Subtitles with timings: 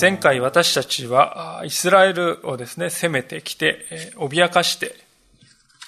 [0.00, 3.84] 前回私たちはイスラエルをですね、攻めてきて、
[4.16, 4.94] 脅かして、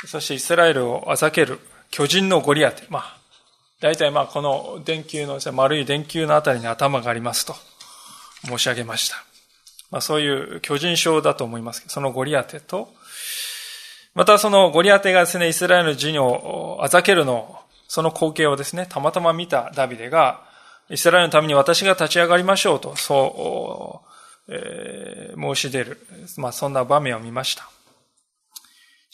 [0.07, 1.59] そしてイスラエルをあざける
[1.91, 2.84] 巨人のゴリアテ。
[2.91, 3.17] まあ、
[3.80, 7.55] 大体まあこの電球の、丸い電球のあたりに頭がありますと
[8.45, 9.17] 申し上げました。
[9.91, 12.92] まあそういう巨人症だと思いますけど、そのゴリアテと、
[14.15, 17.59] またそのゴリアテがですね、イスラエルの陣をあざけるの
[17.89, 20.52] その光景をですね、たまたま見たダビデが、
[20.91, 24.02] イスラエルのために私が立ち上がりましょうと、そ
[24.48, 26.06] う、えー、申し出る。
[26.36, 27.68] まあ、そんな場面を見ました。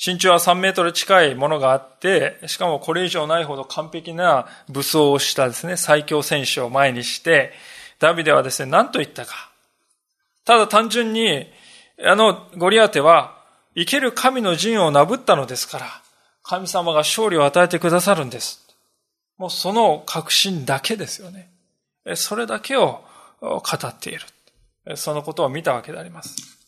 [0.05, 7.52] 身長は3メートル近いものがあって、しかもこれ以上ないほど完璧な武装をしたですね、最強戦士を前にして、
[7.98, 9.50] ダビデはですね、何と言ったか。
[10.44, 11.47] ただ単純に、
[12.05, 13.36] あのゴリアテは、
[13.75, 15.86] 生ける神の陣をなぶったのですから、
[16.44, 18.66] 神様が勝利を与えてくださるんです。
[19.36, 21.50] もうその確信だけですよね。
[22.17, 23.05] それだけを
[23.41, 24.97] 語っている。
[24.97, 26.59] そのことを見たわけであります。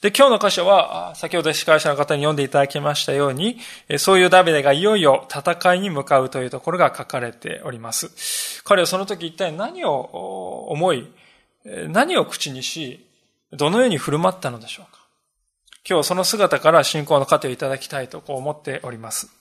[0.00, 3.58] で、今日の箇所は、先ほど司会者の方に読んでいただきましたように、
[3.98, 8.62] そういうダビデがいよいよ戦いに向かうというところが書かれております。
[8.62, 11.12] 彼はその時一体何を思い、
[11.64, 13.06] 何を口にし、
[13.52, 15.00] どのように振る舞ったのでしょうか。
[15.88, 19.37] 今日その姿から信仰の糧をいただきたいとこう思っております。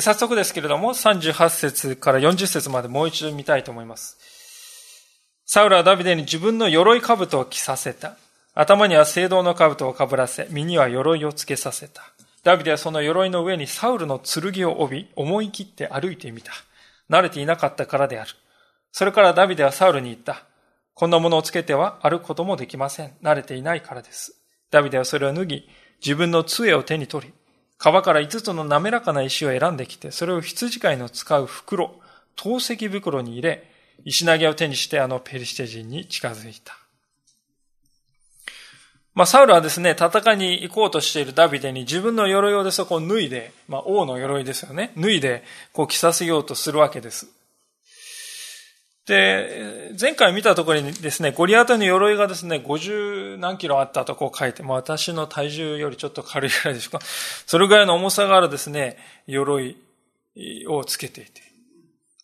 [0.00, 4.18] 早速ですけれども、38節から40節までもう一度見たいと思います。
[5.46, 8.16] サウルはダビデに自分の鎧兜を着させた。
[8.54, 12.02] 頭には聖堂の兜をかぶらせ、身には鎧をつけさせた。
[12.42, 16.52] ダビデはその鎧の上にサウルの剣を帯び、思い切って歩いてみた。
[17.08, 18.30] 慣れていなかったからである。
[18.90, 20.44] それからダビデはサウルに言った。
[20.94, 23.12] こんなものをつけては歩くこともできません。
[23.22, 24.34] 慣れていないからです。
[24.70, 25.68] ダビデはそれを脱ぎ、
[26.00, 27.32] 自分の杖を手に取り、
[27.78, 32.00] 川から5つの滑らかな石を選んできて、それを羊飼いの使う袋、
[32.36, 33.70] 透石袋に入れ、
[34.04, 36.76] 石投げを手にしてあのペリシテ人に近づいた。
[39.14, 44.92] まあ、サウルはですね、戦いに行こうとしているダビデに自分の鎧をでそこを脱いで、まあ、王の鎧ですよね。
[44.96, 47.28] 脱いで、こう着させようとするわけです。
[49.06, 57.04] で、前回見たところにですね、ゴリアテの鎧がですね、50何キロあったとこう書いて、まあ私の体重よりちょっと軽いぐらいでしょうか。
[57.04, 59.76] それぐらいの重さがあるですね、鎧
[60.68, 61.42] をつけていて。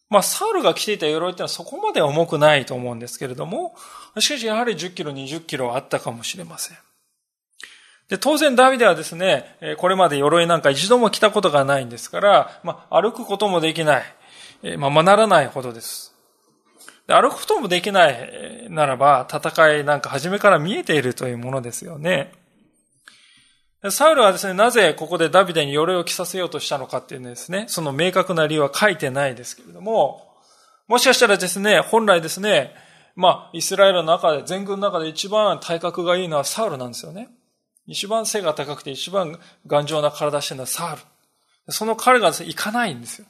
[0.08, 3.74] まあサウルが着ていた鎧ってのはそこまで重くないと思うんですけれども、
[4.18, 6.78] しかしやはり10キロ、20キロあったかもしれません。
[8.08, 16.09] で、当然ダビデはですね、これまで鎧なんか一度も着たことがないんですから、まあ歩くこともできない、まあまならないほどです。
[17.14, 22.32] 歩くこともできないならば、戦いなんか初めから見えているというものですよね。
[23.88, 30.26] サウルはですね、なぜここでダビデに鎧を着させようとしたのかっていうのですね、その明確な理由は書いてないですけれども、
[30.86, 32.74] もしかしたらですね、本来ですね、
[33.16, 37.28] まあ、イスラエルの中で、全軍の中で一番体格がいいのはサウルなんですよね。
[37.86, 41.72] 一番背が高くて一番頑丈な体してるのはサウル。
[41.72, 43.26] その彼がですね、行かないんですよ。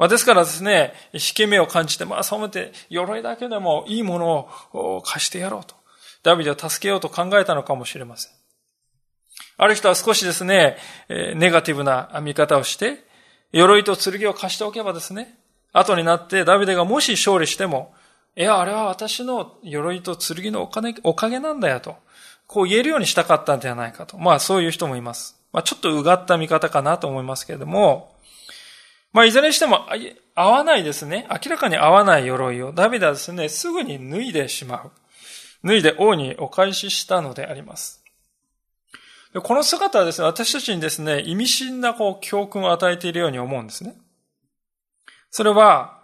[0.00, 5.74] まあ、ですからですね、引け目を感じて、まあ、そう思って、鎧だけでもいいものを貸してやろうと。
[6.22, 8.32] ダビデを助けようと考えたのかもしれません。
[9.58, 10.78] ある人は少しですね、
[11.10, 13.04] ネガティブな見方をして、
[13.52, 15.38] 鎧と剣を貸しておけばですね、
[15.74, 17.92] 後になってダビデがもし勝利しても、
[18.36, 21.96] いや、あれは私の鎧と剣のお金おかげなんだよと、
[22.46, 24.16] こう言えるようにしたかったんではないかと。
[24.16, 25.38] まあそういう人もいます。
[25.52, 28.18] まあちょっとうがった見方かなと思いますけれども、
[29.12, 29.86] まあ、いずれにしても、
[30.34, 31.26] 合わないですね。
[31.30, 34.92] 明らかに合わない鎧を、ダビデはですね、すぐに脱いでしまう。
[35.64, 38.02] 脱いで王にお返ししたのであります。
[39.42, 43.96] この姿はですね、私たちにですね、意味深なこう教訓を与えているように思うんですね。
[45.30, 46.00] それは、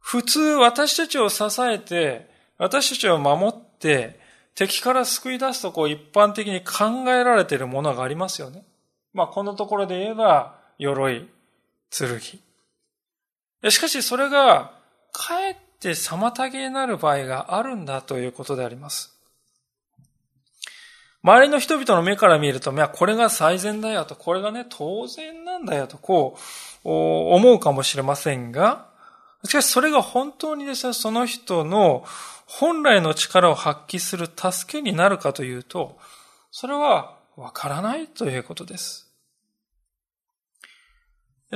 [0.00, 4.18] 普通私たちを支えて、私たちを守って、
[4.54, 8.64] 敵から救い出すとこう一般的に考えられているものがありますよね。
[9.12, 11.28] まあこのところで言えば、鎧、
[11.90, 13.70] 剣。
[13.70, 14.72] しかしそれが、
[15.12, 19.14] かえって妨げになる場合があるんだということであります。
[21.22, 26.38] 周りの人々の目から見ると、これが最善だよと、これがね、当然なんだよと、こ
[26.84, 28.88] う、思うかもしれませんが、
[29.44, 32.04] しかしそれが本当にですね、その人の
[32.46, 35.98] 本来の力を発揮する助けになるかというと、
[36.50, 39.07] それはわからないということです。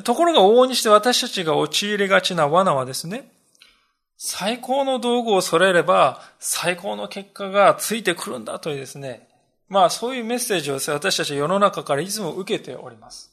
[0.01, 3.31] ところが往々にして私たちが陥りがちな罠はですね、
[4.17, 9.29] 最高の道具を揃えれば最高の結果がついてくるんだというですね、
[9.69, 13.33] まあそういうメッセージを私たちは世の中からいつも受けております。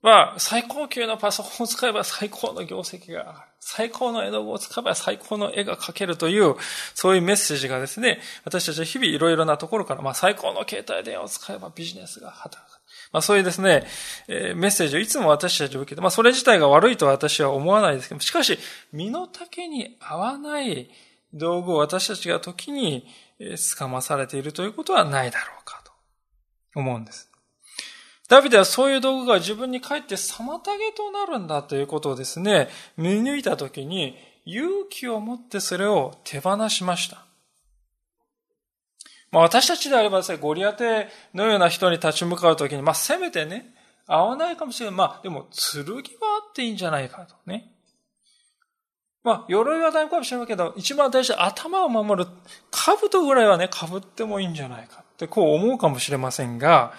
[0.00, 3.38] まあ、最高級のパソコンを使えば最高の業績が上がる。
[3.58, 6.54] 最高の絵の具を使えば最高の絵が描けるという、
[6.94, 12.77] そういうメッセージがですね、私たちは日々いろいろなところから、まあ最高の携帯電話を使えばビジネスが働く。
[13.12, 13.86] まあそういうですね、
[14.28, 18.58] え、メッセージをいつも私たちは受けて、まあそれ自体が悪いとは私は思わないですけどしかし、
[18.92, 20.90] 身の丈に合わない
[21.32, 23.06] 道具を私たちが時に
[23.40, 25.92] 掴まされているということはないだろうかと
[26.74, 27.30] 思うんです。
[28.28, 37.27] ダビデはそういう道具が自分に帰って妨げとなるんだということをですね、見抜いたときに勇気を持ってそれを手放しました。
[39.30, 43.74] まあ私たちであればですね、ゴリアテのような人に立ち向かうときに、まあせめてね、
[44.06, 44.96] 合わないかもしれない。
[44.96, 46.00] まあでも剣は
[46.42, 47.72] あっていいんじゃないかとね。
[49.24, 52.30] まあ、鎧は大丈夫かもしれないけど、一番大事な頭を守る、
[52.70, 56.94] 兜ぐらいはね、被ってもいいんじゃないかってこう思うかもしれませんが、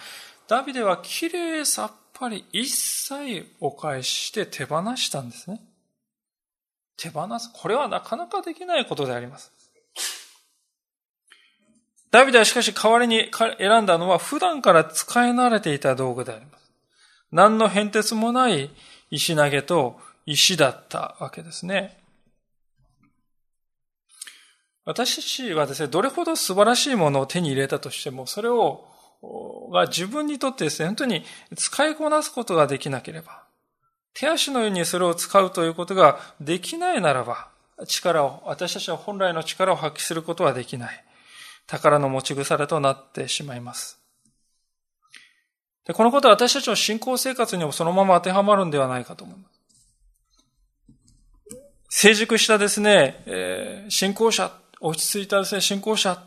[0.48, 5.62] ダビデは綺麗さっぱり一切お返しして手放したんですね。
[6.98, 7.50] 手放す。
[7.54, 9.52] これはなかなかできないことであります。
[12.12, 13.30] ダビデはしかし代わりに
[13.60, 16.72] 選んだのは普段から使い慣れていた道具であります。
[17.32, 18.72] 何の変哲もない
[19.12, 22.00] 石投げと石だったわけですね。
[24.86, 28.88] 私たちはですね、どれほど素晴らしいものを手に入れたとしても、それを、
[29.72, 31.24] が自分にとってですね、本当に
[31.56, 33.44] 使いこなすことができなければ、
[34.16, 37.50] 手足のようにそれを使うということができないならば、
[37.86, 41.06] 力を、私たちは本来の力を発揮することはできない。
[41.70, 44.00] 宝の持ち腐れとなってしまいます。
[45.86, 49.60] でこのことは私たちの信仰生活にもそのまま当てはまるんではないかと思います。
[51.90, 56.24] 成熟したですね、えー、信仰者、落ち着いたですね、信仰者、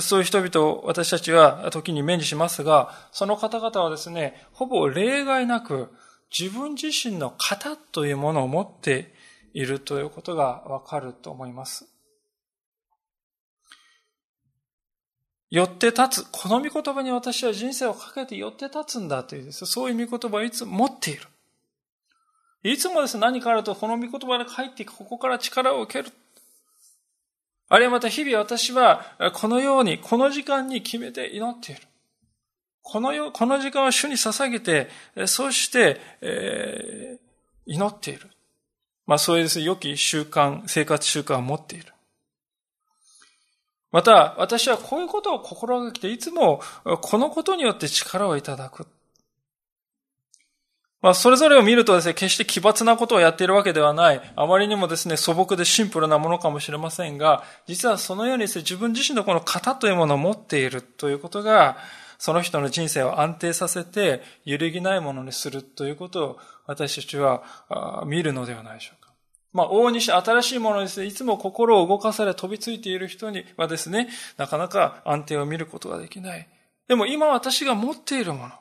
[0.00, 5.92] そういう人々を私たちは時に目にしますが、その方々はですね、ほぼ例外なく
[6.36, 9.12] 自分自身の型というものを持って
[9.52, 11.89] いるということがわかると思います。
[15.50, 16.26] 寄って立つ。
[16.30, 21.22] この御言葉に私は人生をかけて寄って立つんだというです、そういう御言葉をいつも持っている。
[22.62, 26.14] いつもですね、何かあるとこの御言葉で帰っていく、ここから力を受ける。
[27.68, 29.04] あるいはまた日々私は
[29.34, 31.82] このように、この時間に決めて祈っている。
[32.82, 34.88] このよ、この時間を主に捧げて、
[35.26, 38.30] そして、えー、祈っている。
[39.06, 41.92] まあそういうですね、良き習慣、生活習慣を持っている。
[43.92, 46.62] また、私はこういうことを心がけて、いつも
[47.00, 48.86] このことによって力をいただく。
[51.02, 54.20] まあ、それぞれを見るとですね、決して奇抜なことをやっているわけではない。
[54.36, 61.78] あまりにもですね、素朴でシンプルなものかもしれませんが、実はそのようにですね、自分自身のこの型というものを持っているということが、
[62.18, 67.42] その人の人生を安定させて、揺るぎないものにするということを、私たちは
[68.06, 68.99] 見るのではないでしょう。
[69.52, 76.48] まあ、往々にして新しいものですね、いつも心を動かされ飛びついている人にはですね、なかなか安定を見ることができない。
[76.86, 78.52] でも今私が持っているもの、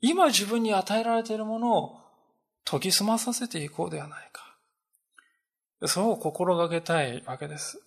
[0.00, 1.98] 今自分に与えられているものを
[2.64, 4.56] 研ぎ澄まさせていこうではないか。
[5.86, 7.80] そう心がけたいわけです。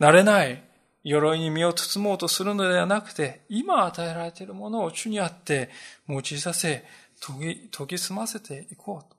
[0.00, 0.62] 慣れない
[1.04, 5.70] 鎧に身を包もうとするのではなくて、今与えられているものを主にあって
[6.08, 6.84] 用いさせ、
[7.26, 9.15] 研ぎ、研ぎ澄ませていこうと。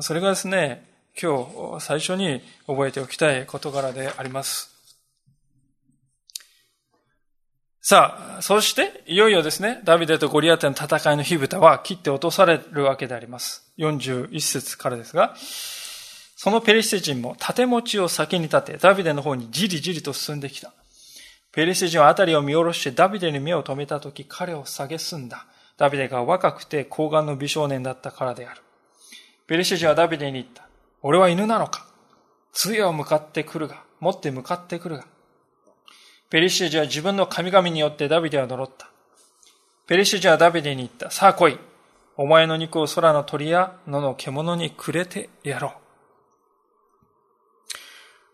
[0.00, 0.86] それがですね、
[1.20, 1.44] 今
[1.78, 4.70] 日最初に覚えておきたい事柄であります。
[7.80, 13.72] さあ、そして、いよいよですね、ダビデとゴリアテの戦いの火蓋は切って落とされるわけであります。
[13.78, 15.34] 41節からですが、
[16.36, 20.72] そのペリシテ人も盾持ちを先に立て、ダビデの方にじりじりと進んできた。
[21.50, 25.46] ペリシテ人は辺りを見下ろしてダビデに目を留めたとき、彼を蔑んだ。
[25.76, 28.60] ダビデが若くて高顔の美少年だったからである。
[29.48, 30.68] ペリシテ人はダビデに言った。
[31.02, 31.86] 俺は犬なのか？
[32.52, 35.06] 杖を向かってくるが、持って向かってくるが。
[36.28, 38.90] ペリシテ人は自分の神々によってダビデは呪った。
[39.86, 41.10] ペリシテ人はダビデに言った。
[41.10, 41.58] さあ来い。
[42.18, 45.72] お前の肉を空の鳥や野の獣にくれてやろう。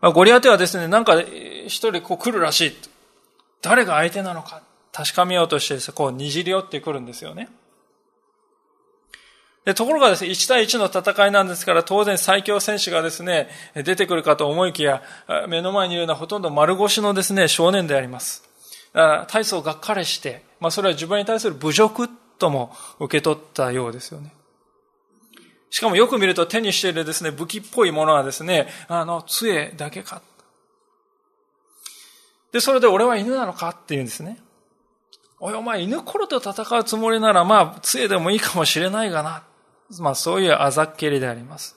[0.01, 2.77] まあ、ゴリアテはですね、なんか一人こう来るらしい。
[3.61, 7.47] 誰が相手なのか確かめようとしてこうにじり寄ってくるんですよね。
[9.65, 15.01] で、ところがですね、1対1の戦いなんですから、当然最強戦士がですね、出てくるかと思いきや、
[15.47, 18.47] 目の前にいるのはほとんど丸腰のですね、少年であります。
[18.93, 22.07] 大層がっかりして、まあそれは自分に対する侮辱
[22.37, 24.31] とも受け取ったようですよね。
[25.71, 30.21] しかもよく見ると手にしているですね、武器っぽいものはですね、あの、杖だけか。
[32.51, 34.37] で、それで俺は犬なのかって言うんですね。
[35.39, 39.43] おいお前犬頃と戦うつもりならまあ杖でもいいかもしれないがな。
[39.99, 41.75] まあそういうあざっけりであります。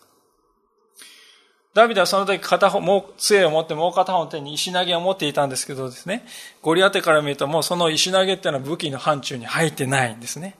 [1.74, 6.26] ダビデはその時片方、もう杖を持ってもう片方の手に石投げを持っていたんですけどですね、
[6.62, 10.56] ゴリアテから見るともうその石投げっていうのは武器の範疇に入ってないんですね。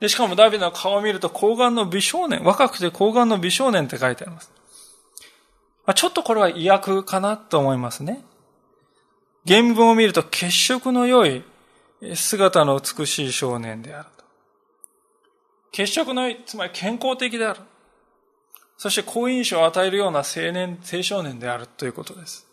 [0.00, 4.50] で、しかもダビデの顔を見ると高顔の美少年、若くて高顔の美少年って書いてあります。
[5.84, 8.24] まあ、ちょっとこれは威訳かなと思いますね。
[9.46, 11.44] 原文を見ると血色の良い
[12.14, 14.21] 姿の美しい少年であると。
[15.72, 17.60] 血色の良い、つまり健康的である。
[18.76, 22.46] そして好印象を与えるような青年、青少年であるということです。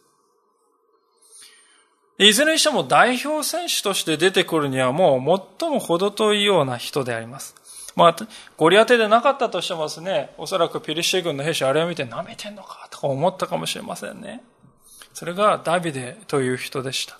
[2.18, 7.56] いずれにしても代表選手として出てくるにはもう最も程遠いような人であります。
[7.96, 8.16] まあ、
[8.58, 14.44] ゴリアテでなかったとしてもですね、おそらくピリシテ軍の兵士あれを見て舐めてんのかとか思ったかもしれませんね。
[15.14, 17.20] それがダビデという人でした。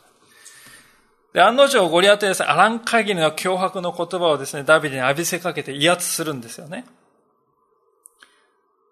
[1.34, 6.86] で、案の定ゴリアテですね、アラン限りの脅迫の言葉をですね、ダビデに浴びせかけて威圧するんですよね。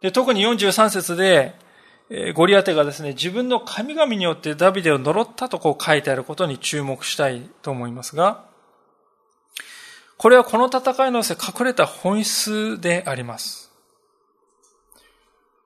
[0.01, 1.56] で、特に43節で、
[2.36, 8.46] ゴリアテがですね、自分の神々によってダビデを呪ったとこう書いてあることに注目したいと思いますが、
[10.17, 13.72] これはこの戦いのせ隠れた本質であります。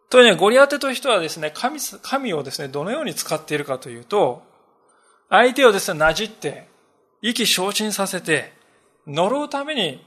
[0.09, 4.43] というね、ゴリアテという人はですね、神、神をですね、どのように使っているかというと、
[5.31, 6.67] 相手をですね、なじって、
[7.21, 8.53] 意気消沈させて、
[9.07, 10.05] 呪うために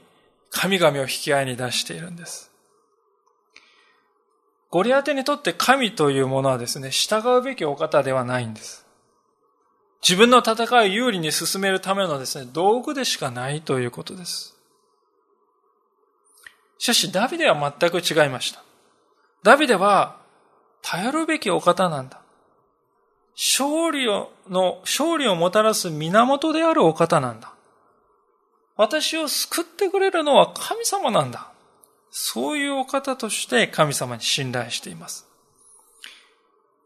[0.51, 2.51] 神々を引き合いに出しているんです。
[4.69, 8.85] ゴリアテにとって神というものはですね、従うべきお方ではないんです。
[10.07, 14.55] 自分の戦いを有利に進めるためのですね、道具でしかないということです。
[16.77, 18.61] しかし、ダビデは全く違いました。
[19.41, 20.17] ダビデは、
[20.83, 22.21] 頼るべきお方なんだ。
[23.35, 27.53] 勝利を、の、勝利をもたらす源であるお方なんだ。
[28.77, 31.51] 私を救ってくれるのは神様なんだ。
[32.11, 35.27] そういうお方として神様に信頼しています。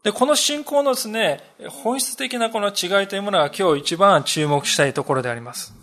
[0.02, 5.74] で、この信仰のですね、本質的なこの違いというものが今日一番注目したいところであります。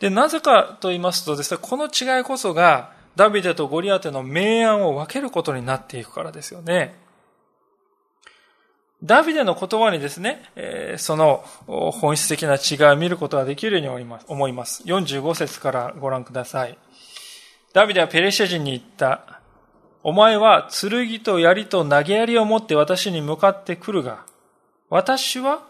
[0.00, 7.05] で、なぜかと言いますとですね、この違いこそがダビデとゴリアテの明暗を分けることになっていくからですよね。
[9.02, 10.42] ダビデの言葉にですね、
[10.96, 14.82] その本質的な違いを見ることができるように思います。
[14.84, 16.78] 45節からご覧ください。
[17.74, 19.40] ダビデはペレシャ人に言った。
[20.02, 24.24] お前は剣と槍と投げ槍を持って私に向かってくるが、
[24.88, 25.62] 私は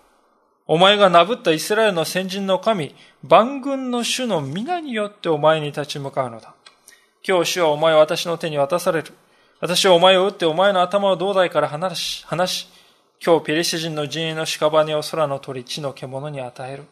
[0.67, 6.55] お前がなぶったイスラエルの先人の神、万軍の主の皆によってお前に立ち向かうのだ。
[7.27, 9.13] 今日主はお前を私の手に渡される。
[9.59, 12.69] 私はお前を撃ってお前の頭を胴台から離し、離し、
[13.25, 16.85] 今日ペリシ人の陣営の屍を空の鳥、地の獣に与える。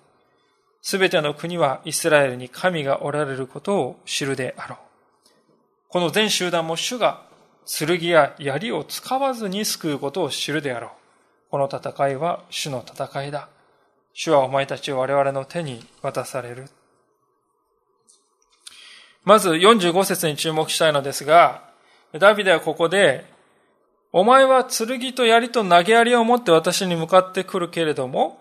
[0.82, 4.78] すべての国はイスラエルに神がおられることを知るであろう。
[5.88, 7.22] この全集団も主が
[7.66, 10.90] 剣や槍を使わずに救うことを知るであろう。
[11.50, 13.48] この戦いは主の戦いだ。
[14.12, 16.66] 主はお前たちを我々の手に渡される。
[19.24, 21.62] まず45節に注目したいのですが、
[22.12, 23.24] ダビデはここで、
[24.16, 28.40] お前は剣と槍と投げ槍を持って私に向かってくるけれども、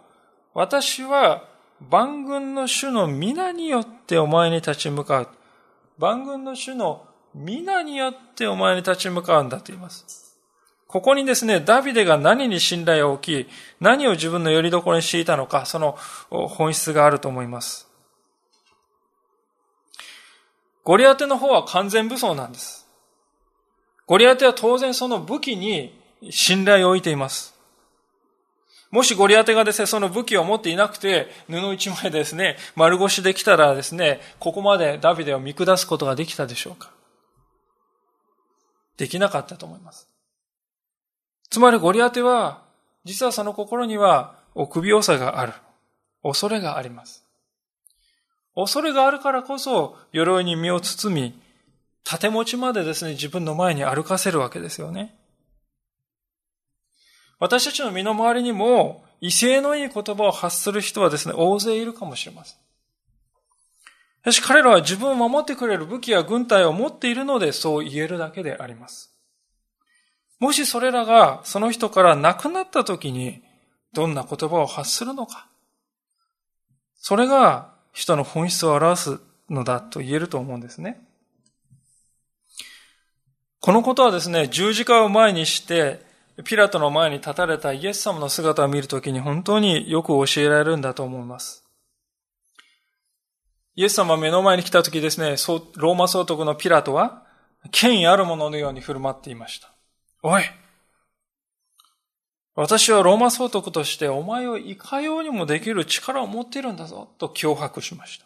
[0.54, 1.50] 私は
[1.90, 5.30] 万軍の主の皆によってお前に立ち向かう。
[5.98, 10.38] 万軍の主の皆によってお前に立ち向かうんだと言います。
[10.86, 13.50] ここにですね、ダビデが何に信頼を置き、
[13.80, 15.98] 何を自分の拠り所にしていたのか、その
[16.30, 17.90] 本質があると思います。
[20.84, 22.83] ゴリアテの方は完全武装なんです。
[24.06, 25.98] ゴリアテは当然その武器に
[26.30, 27.54] 信頼を置いています。
[28.92, 36.92] もしゴリアテがですね、その武器を持っていなくて、布一枚でですね、丸腰できたらですね、ここまでダビデを見下すことができたでしょうか
[38.98, 40.08] できなかったと思います。
[41.50, 42.62] つまりゴリアテは、
[43.04, 45.54] 実はその心には臆病さがある。
[46.22, 47.26] 恐れがあります。
[48.56, 51.43] 恐れがあるからこそ、鎧に身を包み、
[52.04, 55.16] 盾持ちまでですね、自分の前に歩かせるわけですよね。
[57.40, 62.64] 私たちの身の回りにも、威勢のいい言葉を発する人はですね、大勢いるかもしれません。
[64.24, 69.14] しかし彼らは自分を守ってくれる武器や軍隊を持っているのでそう言えるだけであります。
[70.40, 73.44] もしそれらがその人から亡くなった時に
[73.94, 75.48] どんな言葉を発するのか。
[76.96, 79.20] それが人の本質を表す
[79.50, 81.06] のだと言えると思うんですね。
[83.66, 86.02] このことはですね、十字架を前にして、
[86.44, 91.64] ピラトの前に立たれたイエス様の姿を見るときに本当によく教えられるんだと思います。
[93.76, 95.38] イエス様目の前に来たときですね、
[95.78, 97.24] ローマ総督のピラトは、
[97.72, 99.72] 権威ある者のように振る舞っていました。
[100.24, 100.44] おい
[102.56, 108.26] 私はローマ総督としてお前をいかようにもできる力を持っているんだぞ、と脅迫しました。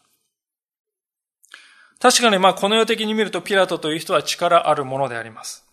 [2.00, 5.66] 確かにまあこの世的に見るとピラトという人は力あるものであります。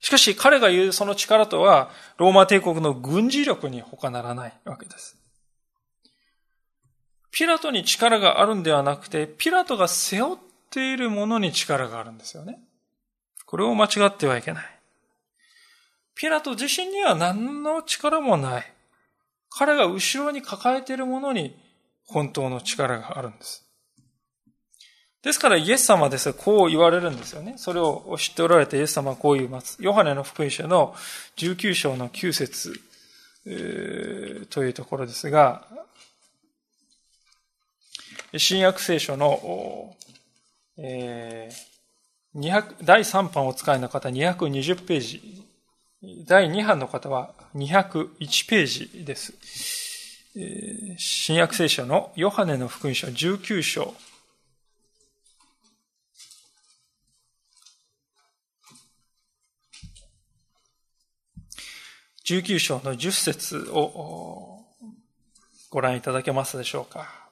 [0.00, 5.20] しかし彼が言うその力とはローマ帝国の軍事力に他ならないわけです。
[7.30, 10.38] ピラトに力があるんではなくて、ピラトが背負っ
[10.70, 12.58] ているものに力があるんですよね。
[13.46, 14.64] これを間違ってはいけない。
[16.14, 18.72] ピラト自身には何の力もない。
[19.48, 21.56] 彼が後ろに抱えているものに
[22.06, 23.69] 本当の力があるんです。
[25.22, 27.54] ですからイエス様ですこう言われるんですよね。
[27.56, 29.76] それを知っておられてイエス様はこう言います。
[29.80, 30.94] ヨハネの福音書の
[31.36, 32.80] 19章の9節、
[33.46, 35.66] えー、というところですが、
[38.36, 39.94] 新約聖書の、
[40.78, 45.44] えー、第3版お使いの方220ページ
[46.26, 49.34] 第2版の方は201ページです。
[50.96, 53.94] 新約聖書のヨハネの福音書19章。
[62.24, 64.64] 19章の10節を
[65.70, 67.28] ご覧いただけますでしょうか。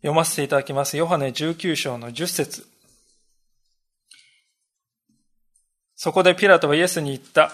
[0.00, 0.96] 読ませていただきます。
[0.96, 2.66] ヨハネ19章の10節
[5.96, 7.52] そこでピラトはイエスに言った。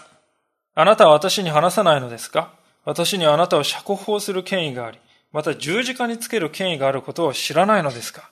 [0.74, 2.52] あなたは私に話さないのですか？
[2.84, 4.98] 私にはあなたを釈放する権威があり、
[5.32, 8.30] また十字架につける権威があることを知らないのですか？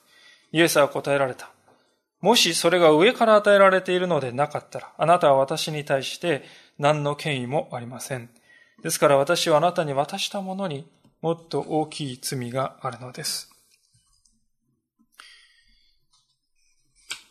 [0.52, 1.50] イエスは答えられた。
[2.22, 6.44] もしそれが上から与えられているのでなかったら、あなたは私に対して
[6.78, 8.30] 何の権威もありません。
[8.82, 10.88] ですから私はあなたに渡したものに
[11.20, 13.50] もっと大きい罪があるのです。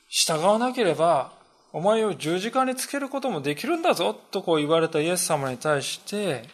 [0.09, 1.31] 従わなければ、
[1.71, 6.49] お前を十字架につけることもできるんだぞ、とこう言われたイエス様に対して、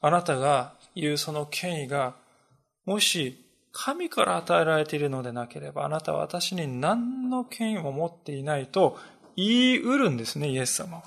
[0.00, 2.14] あなたが言うその権威が、
[2.84, 3.44] もし
[3.80, 8.98] 神から与えられているのでなければ、あなたは私に何の権威も持っていないと
[9.36, 11.04] 言い得るんですね、イエス様は。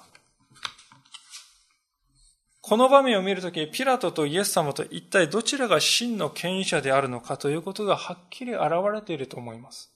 [2.62, 9.92] この場面を見るとき、ピラトとイエス様と一体どちらが真の権威者であるのかということがはっきり現れていると思います。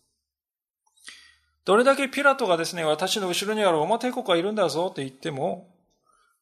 [1.63, 5.73] どれだけピラトがですね、私の後ろにあるロマ帝国がいるんだぞと言っても、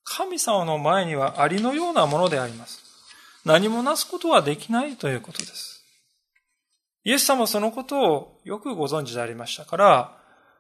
[0.04, 2.82] 神様の前にはありのようなものであります。
[3.46, 5.83] 何もなすことはできないということです。
[7.03, 10.17] イエス様はそのことをよくご存知でありましたから、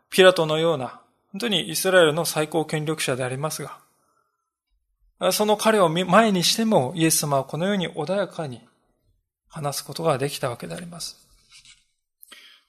[0.09, 1.01] ピラトのような、
[1.31, 3.79] 本当にイスラエルの最高権力者でありますが、
[5.31, 8.61] その彼を前にしてもイエス様はこのように穏やかに
[9.47, 11.17] 話すことができたわけであります。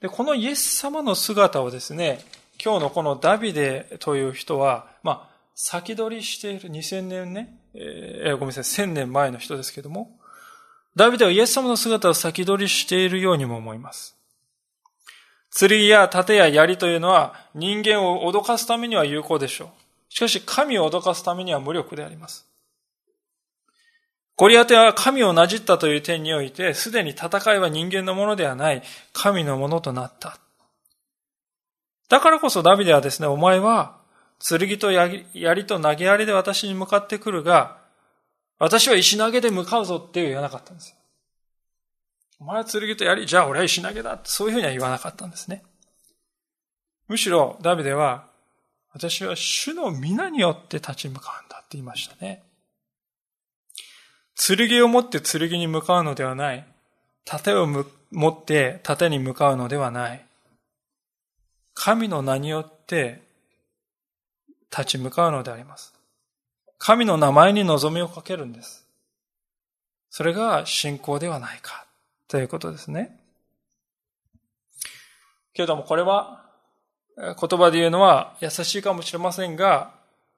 [0.01, 2.21] で、このイエス様の姿をですね、
[2.63, 10.19] 今日のこのダビデという人は、まあ、先取りしている2000年ね、えー、ごめんなさい、1000年前の人ですけども、
[10.97, 14.17] ダビデはイエス様の姿を先取りしているようにも思います。
[15.57, 19.69] 剣や盾や槍というのは人間を脅かすためには有効でしょう。
[20.09, 22.47] しかし神を脅かすためには無力であります。
[24.37, 30.39] ゴリアテは神をなじったという点において、すでに戦いは人間のものではない、神のものとなった。
[32.09, 33.97] だからこそダビデはですね、お前は、
[34.41, 37.79] 剣と槍と投げ槍で私に向かってくるが、
[38.65, 40.97] 私は石投げで向かうぞって言わなかったんですよ。
[42.41, 44.31] お前は剣と槍、じゃあ俺は石投げだって。
[44.31, 45.63] そういうふうには言わなかったんですね。
[47.07, 48.27] むしろ、ダビデは、
[48.95, 52.43] 私は主の皆によって立ち向かうんだって言いましたね。
[54.35, 56.67] 剣を持って剣に向かうのではない。
[57.27, 60.25] 盾を持って盾に向かうのではない。
[61.75, 63.21] 神の名によって
[64.71, 65.94] 立ち向かうのであります。
[66.85, 68.87] 神の名前に望みをかけるんです。
[70.11, 71.87] それが信仰ではないか
[72.29, 73.19] ということですね。
[75.55, 76.45] けれどもこれは
[77.17, 79.93] 言葉で言うのは優しいかもしれませんが、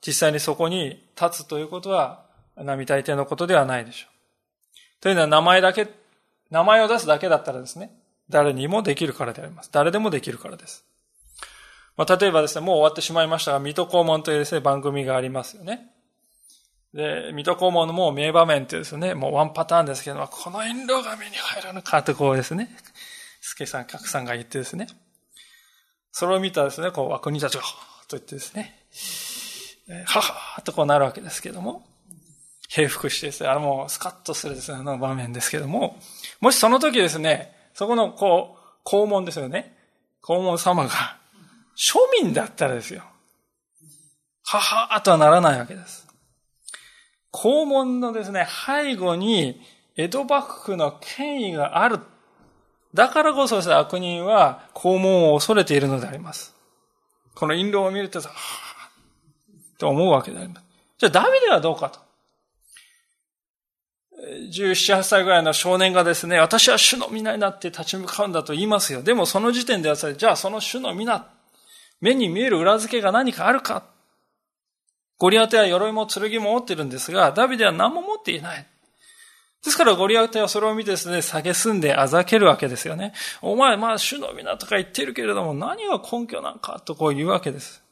[0.07, 2.23] 実際にそこに立つということは
[2.55, 5.01] 並大抵のことではないでしょう。
[5.01, 5.89] というのは名前だけ、
[6.53, 7.91] 名前を出すだけだったらですね、
[8.31, 9.71] 誰にもできるからであります。
[9.73, 10.85] 誰でもできるからです。
[11.97, 15.91] まあ、例えばですね、もう終わってしまいましたが、水戸黄門というですね、番組がありますよね。
[16.95, 22.75] で、水戸黄門のもう名場面ってですね、もうワンパターンですけども、この印籠が目に入らぬかとこうですね、
[23.41, 24.87] 助さん、格さんが言ってですね、
[26.13, 27.63] それを見たですね、こう、悪人たちが、
[28.09, 28.87] と言ってですね、
[30.07, 31.87] ははーとこうなるわけですけども、
[32.69, 35.99] 平服してですね、あのもうスカッとするですね、あの場面ですけども、
[36.41, 39.77] もしその時ですね、そこのこう、肛門ですよね。
[40.23, 40.91] 肛門様が、
[41.77, 43.05] 庶民だったらですよ。
[44.45, 46.06] ははーとはならないわけです。
[47.33, 49.61] 肛門のですね、背後に
[49.97, 52.01] 江戸幕府の権威がある。
[52.95, 56.55] だからこそ悪人は肛門を恐れているのであります。
[57.35, 60.67] この印籠を見るとさ、はぁ、と思うわけであります。
[60.99, 62.01] じゃあダビデはどうかと。
[64.51, 69.03] 17、8歳ぐらいの少年がですね、私は主の皆になって立ち向かうんだと言いますよ。
[69.03, 71.31] でもその時点ではじゃあその主の皆、
[72.01, 73.85] 目に見える裏付けが何かあるか
[75.19, 78.67] ゴリアテは鎧も剣も持ってるんですが、ダビデは何も持っていない。
[79.65, 83.13] ですからゴリアテはそれを見てですね、蔑んであざけるわけですよね。
[83.43, 87.83] お前、まあ主の皆とか言ってるけれども、何が根拠なんかとこう言うわけです。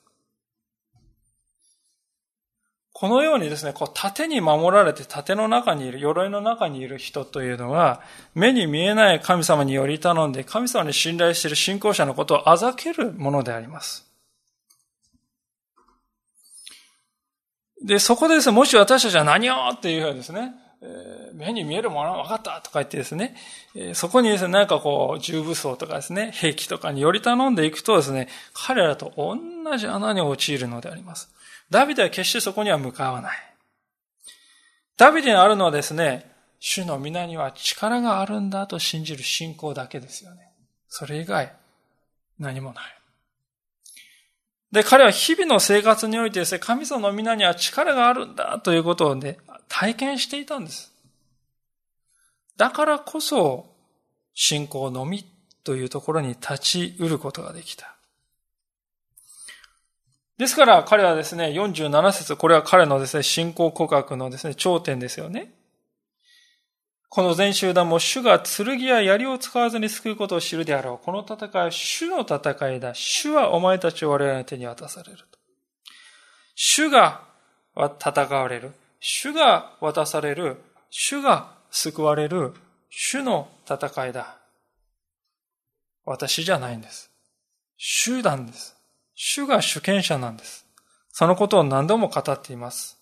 [2.92, 8.02] このようにですね、こう盾に守られて盾の中にいる、鎧の中にいる人というのは、
[8.34, 14.13] 目に見えない神様により頼んで、神様に信頼している信仰者のことをあざけるものであります。
[17.84, 20.54] で、そこでですね、もし私たちは何をっていうふうにですね、
[21.34, 23.36] 目に見えるものは分かったとか言ってですね、
[23.94, 29.36] そこにですね、なんかこう、重武装とかですね、兵器とかにより頼んでいくとですね、彼らと同
[29.76, 31.30] じ穴に陥るのであります。
[31.70, 33.38] ダビデは決してそこには向かわない。
[34.96, 40.50] ダビデにあるのはですね、主の皆には力があるんだと信じる信仰だけですよね。
[40.88, 41.52] それ以外、
[42.38, 42.84] 何もない。
[44.74, 50.92] で、彼は日々の生活においてですね、神様の皆には力があるんだということをね、体験していたんです。
[52.56, 53.72] だからこそ、
[54.34, 55.24] 信仰のみ
[55.62, 57.94] というところに立ち得ることができた。
[60.38, 65.54] ですから彼はですね、47節、これは彼のですね、信仰告白のですね、頂点ですよね。
[67.14, 71.04] この全集団も主が剣や槍を使わずに救うことを知るであろう。
[71.04, 72.92] この戦いは主の戦いだ。
[72.92, 75.18] 主はお前たちを我々の手に渡される。
[76.56, 77.22] 主が
[77.76, 78.72] 戦われる。
[78.98, 80.56] 主が渡される。
[80.90, 82.52] 主が救われる。
[82.90, 84.38] 主の戦いだ。
[86.04, 87.12] 私じゃないんです。
[87.76, 88.74] 主なんです。
[89.14, 90.66] 主が主権者なんです。
[91.12, 92.98] そのことを何度も語っています。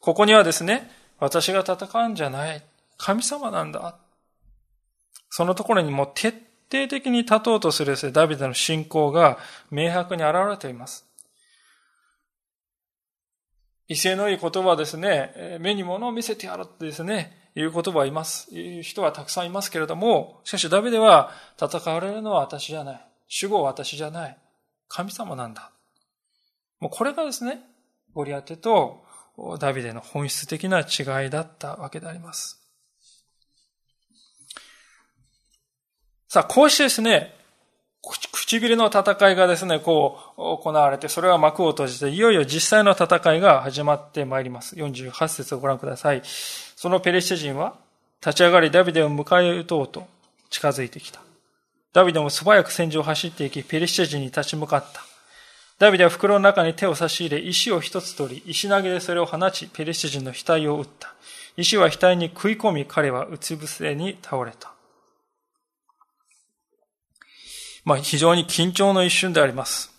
[0.00, 2.62] ここにはですね、私が戦うんじゃない。
[2.98, 3.96] 神様なんだ。
[5.30, 6.30] そのところにもう徹
[6.70, 9.38] 底的に立とうとするですね、ダビデの信仰が
[9.70, 11.06] 明白に現れています。
[13.86, 18.54] 威勢のいい言葉ですね、目に物を見せてやるってですね、いう言葉はいます。
[18.54, 23.06] いう人はたくさんいますけれども、しかしダビデは戦われるのは私じゃない。
[23.28, 24.38] 主語は私じゃない。
[24.88, 25.70] 神様なんだ。
[26.80, 27.60] もうこれがですね、
[28.12, 29.04] ゴリアテと
[29.58, 32.67] ダビデの本質的な違いだったわけであります。
[36.28, 37.34] さあ、こうしてですね、
[38.02, 44.76] 唇の戦いがですね、こう行われて、それは幕を閉じて、いよいよ実際の戦いが始まってまいります。
[44.76, 46.22] 48節をご覧ください。
[46.24, 47.76] そのペレシテ人は、
[48.20, 50.06] 立ち上がりダビデを迎え撃とうと
[50.50, 51.20] 近づいてきた。
[51.94, 55.02] ダビデも素早く戦場を走っていき、ペレシテ人に立ち向かった。
[55.78, 61.14] ダビデは袋の中に手を差し入れ、石を一つ取り、石投げでそれを放ち、ペレシテ人の額を打った。
[61.56, 64.77] 石は額に食い込み、彼はうつ伏せに倒れた。
[67.88, 69.90] まあ、非常に緊張の一瞬であります。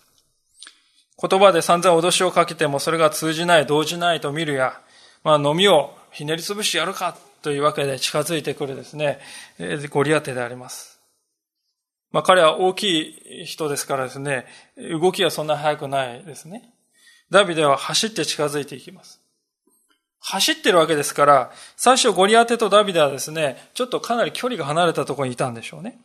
[1.20, 4.80] 言葉で散々脅しをかけてもそれが通じない、動じないと見るや、
[5.24, 9.18] まあ、飲みをひねり潰しやるかというわけで近づいてくるですね、
[9.90, 11.00] ゴリアテであります。
[12.12, 16.72] まあ、彼は大きい人ですからですね、動きはそんな速くないですね。
[17.28, 19.20] ダビデは走って近づいていきます。
[20.20, 25.98] 走ってるわけですから、最初ゴリアテとダビデはですね、ちょっとかなり距離が離れたところにいたんでしょうね。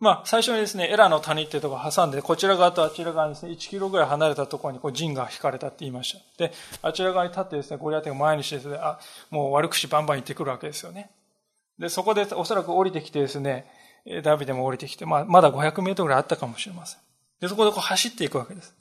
[0.00, 6.20] まあ、最初にですね、エラの谷っていうところを挟んで、こちら側とあちら側にですね、1キロぐらい離れたところにこう陣が引かれたって言いました。
[6.38, 11.10] で、あちら側に立ってですね、ゴリアテが前にしてですね、あ、もう悪口バンバン言ってくるわけですよね。
[11.80, 13.66] で、そこでおそらく降りてきてですね、
[14.22, 17.00] ダビデも降りてきて、まあ、まだ500メートルぐらいあったかもしれません。
[17.40, 18.74] で、そこでこう走っていくわけです。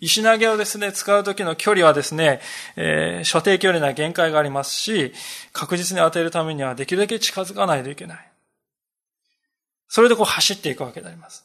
[0.00, 2.40] 石投げをですね、使う時の距離はですね、
[2.76, 5.12] えー、所定距離な限界がありますし、
[5.52, 8.27] 確実に当てるためにはできるだけ近づかないといけない。
[9.88, 11.44] それでこう走っていくわけであります。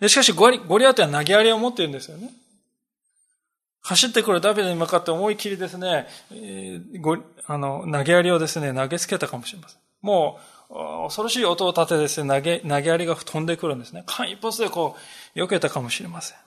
[0.00, 2.30] でしかしゴリ、ゴリアテは投げやりを持っているんですよね。
[3.82, 9.78] 走ってくるダビデに向かって思い切りですね、えー、ごあの、投げやりをですね、投げつけたかもしれません。
[10.02, 14.02] もう、恐ろしい音を立てですね、投げ、投げやりが飛んでくるんですね。
[14.06, 14.96] 間一髪でこ
[15.36, 16.38] う、避けたかもしれません。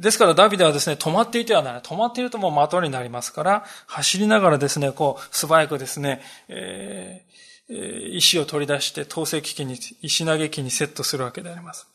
[0.00, 1.82] ですからダビデはですね、止まっていてはならない。
[1.82, 7.32] 止まっているともう的になりますから、走りながらですね、こう、素早くですね、えー、
[7.68, 11.86] 石を取り出して統制機に、石投げ機にセットするわけであります。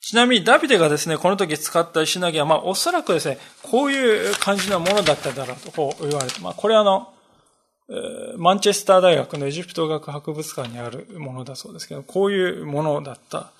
[0.00, 7.12] ちなみにダビデがですね、この時使った石投げは、まあおそらくですね、こういう感じのものだっただろうとこう言われて、まあこれあの、
[8.36, 13.52] マンチェスター大学のエジプト学博物館にあるものだそうですけど、こういうものだった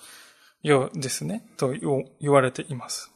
[0.61, 1.73] ようですね、と
[2.21, 3.11] 言われています。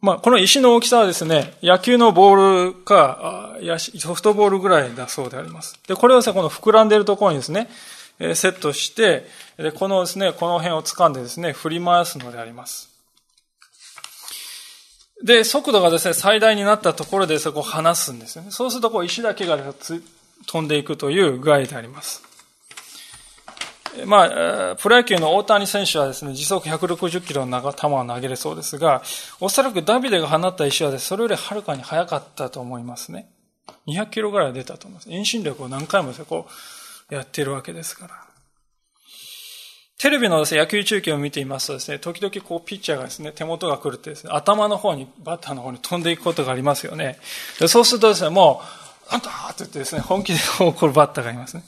[0.00, 3.56] まあ、この石の大きさはですね、野球のボールか、
[3.98, 5.78] ソフトボールぐらいだそうであります。
[5.86, 7.68] で、これをですね、この膨らんでいるところにですね、
[8.34, 9.26] セットして、
[9.58, 12.88] で、このですね、この辺を掴んでですね、振り回すのであります。
[15.22, 18.50] で、速度がですね、最大になったところでそこを離すんですよね。
[18.50, 19.58] そうすると、こう、石だけが
[20.46, 22.22] 飛んでいくという具合であります。
[24.06, 29.02] まあ、プロ野球の大谷選手はですね、時速160キロの球を投げれそうですが、
[29.40, 33.30] おそらくダビデが放った石はです、それよりはるかに速かったと思いますね。
[33.86, 35.10] 200キロぐらい出たと思います。
[35.10, 36.46] 遠心力を何回もこ
[37.10, 38.30] う、やってるわけですから。
[39.98, 47.18] テレビのです、ね、野球中継を見ていますとですね、時々こうピッチャーがですね、手元が来るってですね、頭の方に、バッターの方に飛んでいくことがありますよね。
[47.58, 48.62] でそうするとですね、も
[49.10, 51.64] う、あんたって言ってですね、本気でこう怒るバッターがいますね。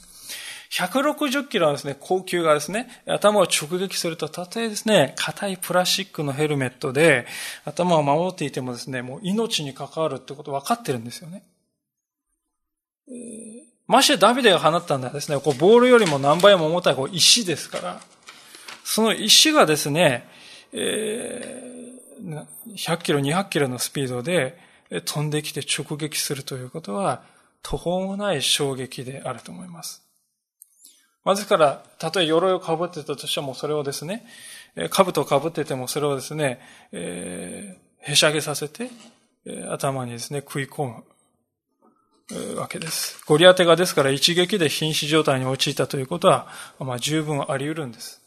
[0.73, 7.27] 160キロのですね、高級がですね、頭を直撃すると、たとえですね、硬いプラスチックのヘルメットで
[7.63, 11.43] 頭を守っていてもですね、もう命に関わるってこと分かってるんですよね。
[13.07, 13.11] え、
[13.85, 18.01] ましてダビデが放ったんだですね、こうボールよりも何倍も重たいこう石ですから、
[18.83, 20.27] その石がですね、
[20.71, 24.57] えー、100キロ、200キロのスピードで
[25.05, 27.21] 飛んできて直撃するということは、
[27.61, 30.02] 途方もない衝撃であると思います。
[31.23, 34.25] まずから、たとえ鎧を被ってたとしても、それをですね、
[34.91, 36.59] 兜を被ってても、それをですね、
[36.91, 38.89] えー、へしゃげさせて、
[39.45, 41.03] え頭にですね、食い込む。
[42.55, 43.21] わけです。
[43.25, 46.47] ゴリアテがですから一撃で瀕死状態に陥ったということは、
[46.79, 48.21] まあ十分あり得るんです。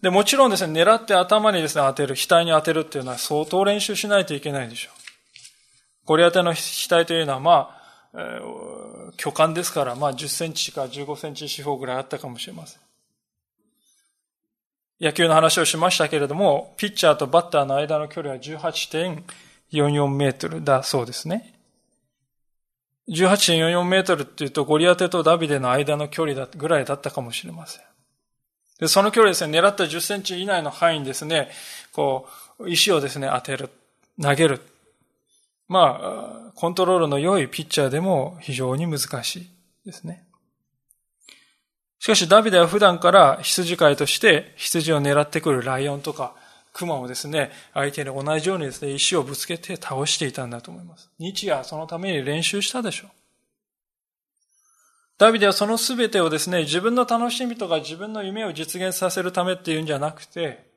[0.00, 4.94] で、もちろんですね、狙って頭にですね、当てる、額に当てるっていうのは相当練習しないといけないでしょう。
[6.06, 7.83] ゴリアテの額というのは、まあ、
[9.16, 12.80] 巨漢ですから、まあ10センチか15センチ四方ぐらいあったかもしれません。
[15.00, 21.54] 野球の話をしましたけれども、ピッチャーとバッターの間の距離は18.44メートルだそうですね。
[23.08, 27.82] 18.44メートルっていうと、ゴリアテとダビデの間の距離だぐらいだったかもしれません。
[28.78, 31.50] で、その距離ですね、狙った10センチ以内の範囲にですね、
[31.92, 33.70] こう、石をですね、当てる、
[34.20, 34.60] 投げる。
[35.68, 39.50] まあ、コントロールの良いピッチャーでも非常に難しい
[39.84, 40.24] ですね。
[41.98, 46.34] しかしダビデは普段から羊飼いとして羊を狙ってくるライオンとか
[46.74, 51.08] 熊をですね、相手に同じようにですね、石をぶつけて倒していたんだと思います。
[51.18, 53.10] 日夜そのために練習したでしょう。
[55.16, 60.68] ダビデはその全てをですね、自分の楽しみとか自分の夢を実現させるためっていうんじゃなくて、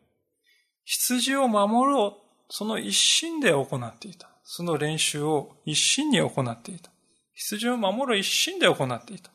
[0.86, 4.30] 羊を守ろう、その一心で行っていた。
[4.50, 6.90] その練習を一心に行っていた。
[7.34, 9.30] 羊を守る一心で行っていた。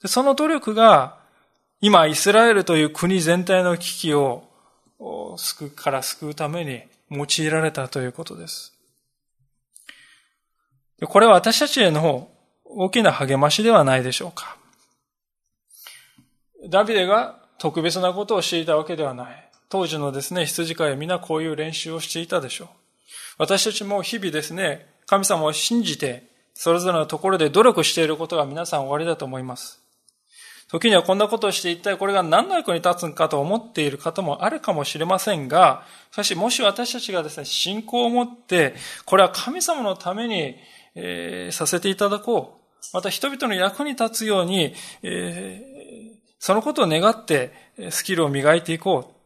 [0.00, 1.18] でその努力が、
[1.82, 4.48] 今、イスラエルという国全体の危機を
[5.36, 8.72] 救うから救うために用いられたということです。
[11.04, 12.30] これは私たちへの
[12.64, 14.56] 大きな励ましではないでしょうか。
[16.70, 19.50] ダビデが特別なことをしていたわけではない。
[19.68, 22.79] 当時のですね、羊飼いは皆こういう練習をしていたでしょう。
[23.40, 29.80] 私たちも日々ですね、神様を信じて、それぞれのところで努力していることが皆さん終わりだと思います。
[30.68, 38.74] 時にはこんなことをして一体これが何の役に立つんかと思っている方もあるかもしれませんが、しかしもし私たちがですね、信仰を持って、
[39.06, 40.56] これは神様のために、
[40.94, 42.84] えー、させていただこう。
[42.92, 47.54] また人々の役に立つように、えー、そのことを願って
[47.88, 49.19] スキルを磨いていこう。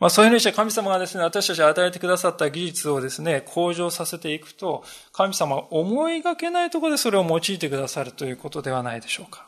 [0.00, 4.82] まあそういうふうにして神様がですね、私たちに与えてくださった技術をですね、向上させていくと、
[5.12, 9.46] 神様は思いがけないところでそれを用いてくださるということではないでしょうか。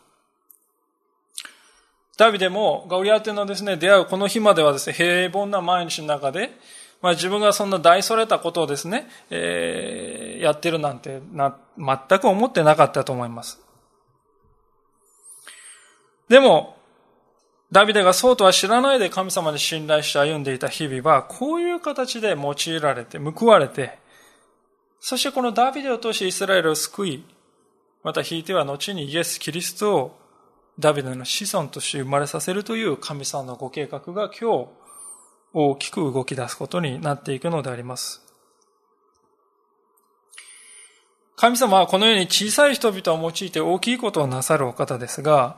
[2.19, 6.51] ダビデもガウリアテのですね、出会うこの日まではですね、平凡な毎日の中で、
[7.01, 13.59] まあ自分がそんな大それたことをですね、えー、やってるなんてな、全く思ってなかったと思います。
[16.29, 16.77] でも、
[17.73, 23.99] ダビデがそうとは知らないで神様に信頼して歩んでいた日々は、こういう形で用いられて、報われて、
[25.01, 27.25] そしてこのダビデを通してイスラエルを救い、
[28.05, 30.19] また引いては後にイエス・キリストを
[30.79, 34.69] ダビデの子孫として生まれさせるという神様のご計画が今日
[35.55, 38.23] 大きく動き出すことになっていくのであります。
[41.37, 45.57] 神様はこのように小さい人々を用いて大きいことをなさるお方ですが、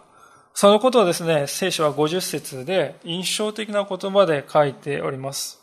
[0.54, 5.60] そのことをですね、聖書は50節で印象的な言葉で書いております。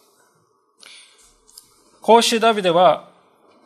[2.02, 3.10] こうしてダビデは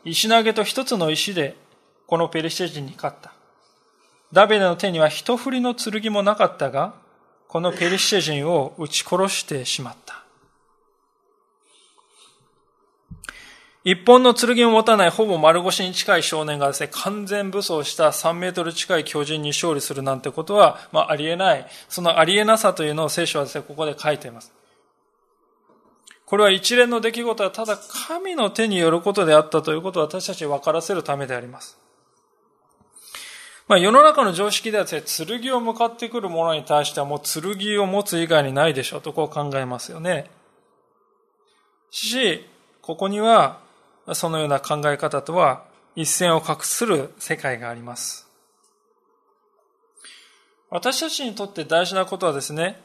[0.04, 1.58] 石投げと一つの石で
[2.06, 3.34] このペリシテ人に勝った。
[4.32, 6.94] ダビデの手には一振りの剣もなかったが、
[7.48, 10.05] このペリシテ人を撃ち殺してしまった。
[13.86, 21.68] 一本の剣を持たないほぼ丸腰に近い少年がですね、完全武装した3メートル近い巨人に勝利するなんてことは、まあ、ありえない。
[21.88, 24.52] そのありえなさというのを聖書はですね、ここで書いています。
[26.26, 31.78] これは一連の出来事はただ神の手によることであったということを私たちに分からせるためであります。
[33.68, 40.32] まあ、世の中の常識ではですね、剣を向かってくるものに対してはもう剣を持つ以外にないでしょうとこう考えますよね。
[41.92, 42.48] し、
[42.82, 43.64] ここには、
[44.14, 45.64] そのような考え方とは
[45.96, 48.28] 一線を画する世界があります。
[50.70, 52.82] 私たちにとって大事なことはですね、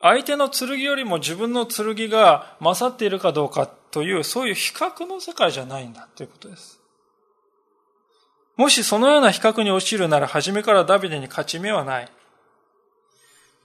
[0.00, 6.80] 相手の剣よりも自分の剣が勝っているかどうかという、そういう比較の世界じゃないんだということです。
[8.56, 12.08] もしそのような比較に陥るなら初めからダビデに勝ち目はない。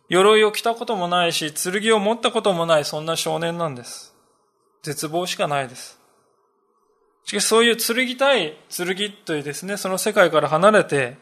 [0.07, 4.15] 鎧を着たこともないし、剣を持ったこともないそんな少年なんです。
[4.81, 5.98] 絶望しかないです。
[7.29, 11.15] しかしそういう剣対剣というですね、その世界から離れて、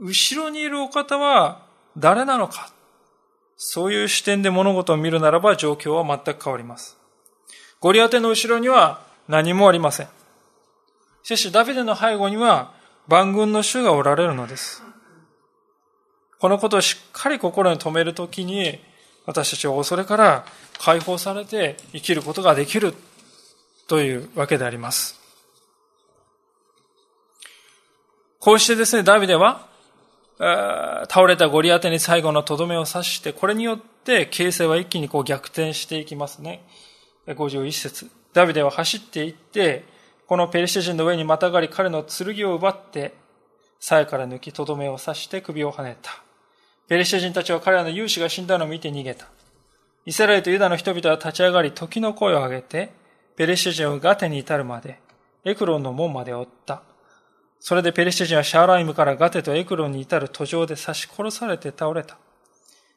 [0.00, 1.66] 後ろにいるお方は
[1.98, 2.72] 誰なのか。
[3.58, 6.96] そういう視点で物事を見るならば状況は全く変わります。
[7.80, 10.08] ゴリアテの後ろには何もありません。
[11.22, 12.72] しかし、ダビデの背後には
[13.08, 14.82] 万軍の主がおられるのです。
[16.38, 18.80] このことをしっかり心に留めるときに、
[19.26, 20.46] 私たちは恐れから
[20.78, 22.94] 解放されて生きることができる
[23.86, 25.20] というわけであります。
[28.38, 29.68] こうしてですね、ダビデは、
[31.08, 36.64] 倒れたゴリアテに最後のとどめを刺して、これによって形勢は一気にこう逆転していきますね。
[37.26, 39.84] 51節ダビデは走っていって、
[40.26, 43.14] このペリシテ人の上にまたがり彼の剣を奪って、
[43.78, 46.22] 鞘から抜きとどめを刺して首をはねた。
[46.88, 49.26] ペリシテ人たちは彼らの勇士が死んだのを見て逃げた。
[50.04, 52.92] イスラエルとユダの人々は立ち上がり時の声を上げて、
[53.36, 55.00] ペリシテ人をガテに至るまで、
[55.44, 56.82] エクロンの門まで追った。
[57.60, 62.18] それでペリシテ人はシャーライムからガテとエクロンに至る途上で刺し殺されて倒れた。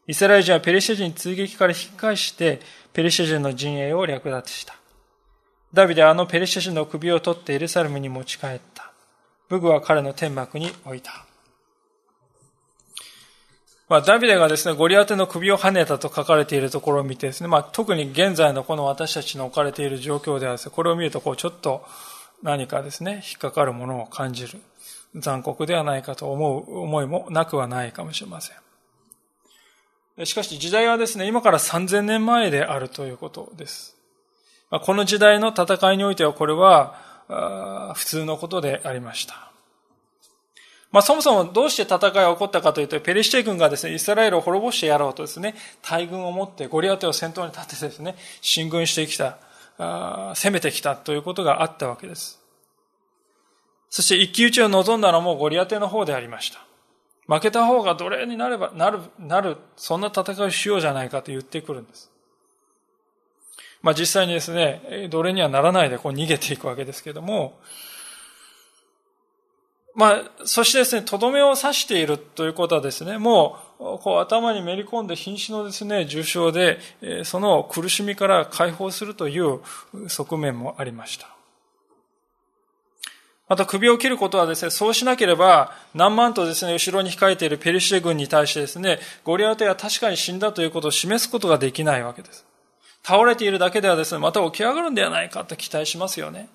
[0.07, 2.59] イスラエル人はペリシテ人追撃から引き返して、
[2.93, 4.75] ペリシテ人の陣営を略奪した。
[5.73, 8.91] ダビデはあのペリシテ人の首を取ってエルサレムに持ち帰った。
[9.49, 11.25] 武具は彼の天幕に置いた。
[13.87, 21.85] まあ、ダビデがですね、ゴリアテの首を跳ねたと書かれているところを見てですね、まあ、特に現在のこの私たちの置かれている状況ではですね、これを見るとこうちょっと
[22.41, 24.59] 何かですね、引っかかるものを感じる。
[25.15, 30.25] 残酷ではないかと思う思いもなくはないかもしれません。
[30.25, 33.95] しかし時代はですね、今から3000年前であるということです。
[34.69, 39.51] この時代の戦いにおいてはこれは普通のことでありました。
[40.91, 49.37] まあ、そもそもどうして戦いが起こったかというと、ペリシテ軍がですね、イスラエルを滅ぼしてやろうとですね、大軍を持ってゴリアテを先頭に立ててですね、進軍してきた、
[49.77, 52.39] 攻めてきたということがあったわけです。
[53.89, 56.65] そして一騎打ちを望んだのもゴリアテの方でありました。
[57.27, 62.11] 負けた方が奴隷になれば、なる、なる、そんな戦いをしようじゃないかと言ってくるんです。
[63.81, 67.59] まあ実際にですね、奴隷にはならないでこう逃げていくわけですけども、
[69.95, 76.79] まあ、そしてですね、とどめを刺しているということはですね、もう、こう頭にめり込んで瀕死のですね、重傷で、
[77.23, 79.61] その苦しみから解放するという
[80.07, 81.29] 側面もありました。
[83.47, 92.45] また首を切ることはですね、そうしなければ、何万とですね、後ろに控えているペリシテ軍に対してですね、ゴリアテが確かに死んだということを示すことができないわけです。
[93.03, 96.49] 倒れているだけではですね、また起き上がるんではないかと期待しますよね。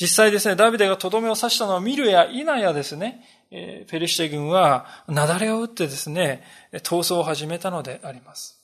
[0.00, 8.58] 実際ですね、ダビデがとどめを刺したのを見るや否やですね、ペリシテ軍は雪崩を打ってですね、逃走を始めたのであります。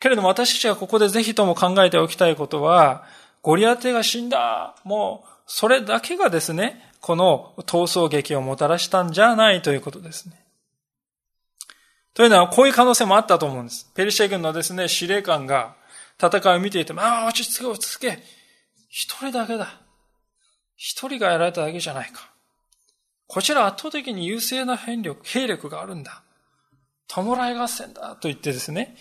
[0.00, 3.04] けれども私たちがここでぜひとも考えておきたいことは、
[3.42, 4.74] ゴリアテが死んだ。
[4.84, 10.44] もう、それだけがですね、この逃走劇をもたらしたんじゃないということですね。
[12.14, 13.90] というのは、こういう可能性もあったと思うんです。
[13.94, 15.76] ペルシェ軍のですね、司令官が
[16.26, 18.18] 戦いを見ていても、ああ、落ち着け、落ち着け。
[18.88, 19.80] 一人だけだ。
[20.76, 22.30] 一人がやられただけじゃないか。
[23.26, 26.22] こちら圧倒的に優勢な兵力、兵力があるんだ。
[27.08, 28.96] 弔い合戦だと言ってですね。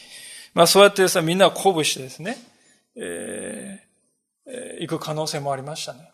[0.53, 2.37] まあそうやってですね、みんなを鼓舞してですね、
[2.95, 6.11] えー、えー、行く可能性もありましたね。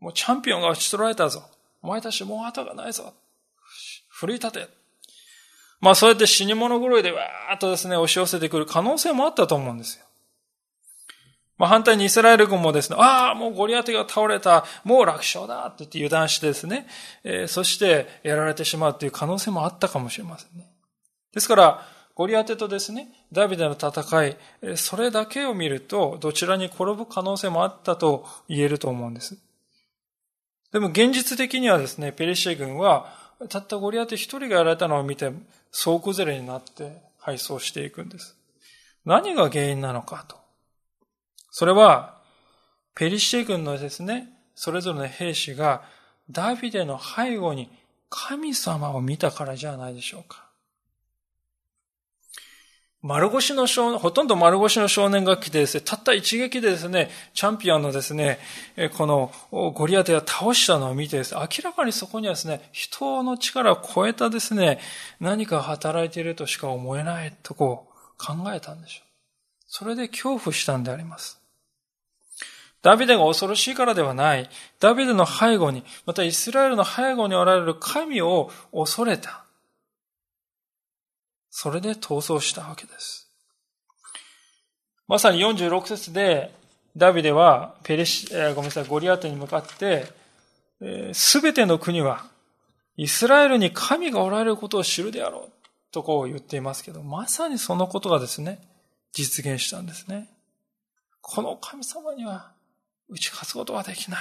[0.00, 1.42] もうチャンピオンが打ち取られたぞ。
[1.82, 3.14] お前たちもう後がないぞ。
[4.08, 4.68] 奮い立て。
[5.80, 10.04] まあそうやって死に物狂いでわーっとですね、押し寄せてくる可能性もあったと思うんですよ。
[11.60, 16.86] まあ反対にイスラエル軍もですね、ああ、もうゴリアテが倒れた、もう楽勝だって言って油断してですね、
[17.22, 20.66] えー、そしてやられてしまうという可能性もあったかもしれませんね。
[21.34, 24.36] ですから、ゴリアテとですね、ダビデの戦い、
[24.76, 29.36] それだけを見ると、どちらに転ぶ可能性もあったと言えると思うんです。
[30.72, 33.12] でも現実的にはですね、ペリシェ軍は、
[33.50, 35.30] たったゴリアテ一人がやられたのを見て、
[35.70, 38.34] 総崩れになって敗走していくんです。
[39.04, 40.40] 何が原因なのかと。
[41.50, 42.18] それは、
[42.94, 45.82] ペリシェ軍のですね、それぞれの兵士が、
[46.30, 47.70] ダビデの背後に
[48.08, 50.50] 神様を見たからじゃないでしょうか。
[53.02, 58.38] 丸腰の少年、ほとんど丸腰の少年が来てですね、たった一撃でですね、チャンピオンのですね、
[58.98, 64.80] このゴリアテが倒したのを見てですね、明らかにそこにはですね、人の力を超えたですね、
[65.18, 69.08] 何か働いているとしか思えないとこう考えたんでしょう。
[69.66, 71.39] それで恐怖したんであります。
[72.82, 74.48] ダビデが恐ろしいからではない。
[74.78, 79.44] ダビデの背後に、またイスラエルの背後におられる神を恐れた。
[81.50, 83.30] それで逃走したわけです。
[85.06, 86.54] まさに46節で、
[86.96, 90.06] ダビデはペレシ、えー、ごめんなさい、ゴリアテに向かって、
[91.12, 92.24] す、べ、ての国は、
[92.96, 98.58] イスラエルに神がおられることを知るであろう、とこう言っていますけど、まさにそのことがですね、
[99.12, 100.28] 実現したんですね。
[101.20, 102.52] この神様には
[103.10, 104.18] 打ち勝つことはできな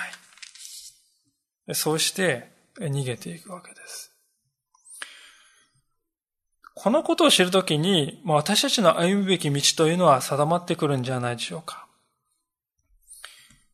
[1.67, 1.75] い。
[1.75, 4.11] そうして逃げていくわけです。
[6.73, 11.87] このことを知るときに、私たちの歩むべき道というのは定まってくるんじゃないでしょうか。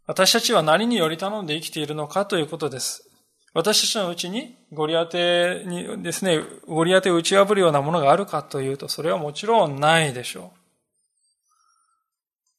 [0.07, 3.07] 私たちは何により頼んで生きているのかということです。
[3.53, 10.59] 私たちのうちにゴリアテにですね、ゴリアテを打ち破るようなものがあるかというと、それはもちろんないでしょう。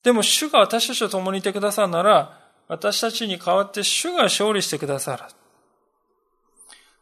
[0.04, 5.22] でも主が私たちと共にいてくださるなら、私たちに代わって主が勝利してくださる。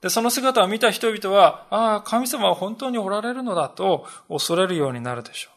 [0.02, 5.54] で、その姿を見た人々は、ああ、神様は本当におられるのだと恐れるようになるでしょう。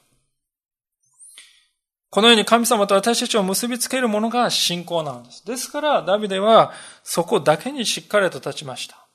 [2.10, 5.46] このように神様と私たちを結びつけるものが信仰なんです。
[5.46, 6.72] ですから、ダビデは
[7.04, 9.06] そこだけにしっかりと立ちました。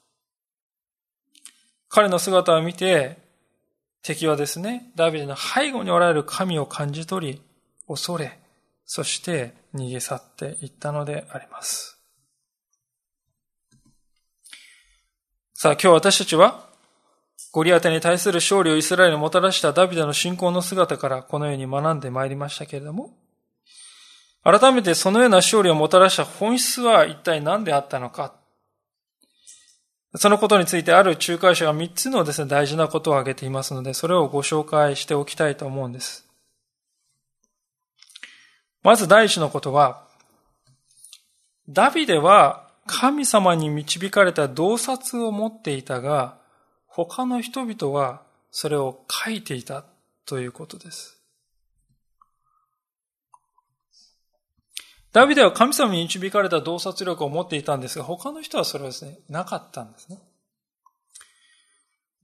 [1.89, 3.17] 彼の姿を見て、
[4.03, 7.43] 敵はですね、ダビデの背後におられる神を感じ取り、
[7.89, 8.39] 恐れ、
[8.95, 11.99] そして逃げ去っていったのであります。
[15.55, 16.69] さあ今日私たちは、
[17.53, 23.17] ゴリアテに対する勝利をイスラエルにもたらしたダビデの信仰の姿からこのように学んでまいりましたけれども、
[24.45, 28.35] 改めてそのような勝利をもたらした本質は一体何であったのか。
[30.17, 36.29] そのことについてある仲介者が3つのですね、大事なことを挙げていますので、それをご紹介しておきたいと思うんです。
[38.83, 40.07] まず第一のことは、
[41.69, 46.39] ダビデは神様に導かれた洞察を持っていたが、
[46.87, 49.85] 他の人々はそれを書いていた
[50.27, 51.23] ということです。
[55.13, 60.19] ダビデは神様に導かれた洞察力を持っていたんですが、他の人はそれはですね、なかったんですね。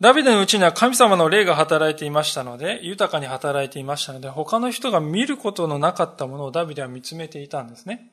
[0.00, 8.12] ダビデのうちには神様の霊が働いていましたので、豊かに働いていましたので、他の人が見ることのなかったものをダビデは見つめていたんですね。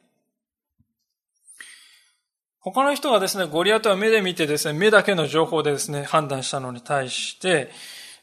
[2.59, 7.69] 他の人がですね、ゴリアテは目で見てですね、目だけの情報でですね、判断したのに対して、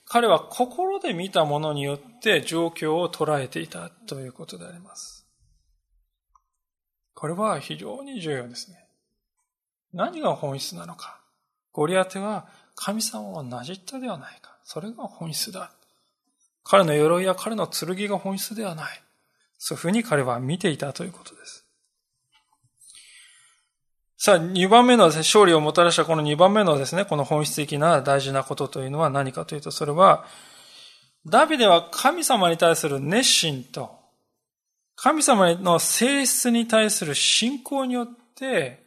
[0.07, 5.25] 彼は心で見たものによって状況を捉えていたということであります。
[7.15, 8.85] これは非常に重要ですね。
[9.93, 11.21] 何が本質なのか。
[11.71, 12.49] ゴリアテは
[12.85, 14.57] 神様をなじったではないか。
[14.65, 15.71] それが本質だ。
[16.65, 19.03] 彼の鎧や彼の剣が本質ではない。
[19.57, 21.65] そういうふうに彼は見ていたということです。
[24.19, 30.25] さあ、2番目のね勝利をもたらしたこの2番目のですね、この本質的な大事なことというのは何かというと、それは、
[31.25, 33.97] ダビデは神様に対する熱心と、
[34.97, 38.85] 神様の性質に対する信仰によって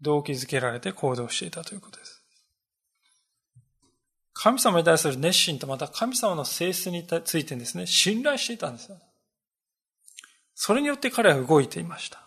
[0.00, 2.01] 動機づけられて行動していたということです。
[4.42, 8.96] 神様に対する熱心とまた神様の性質についてですね、信頼していたんですよ。
[10.56, 12.26] それによって彼は動いていました。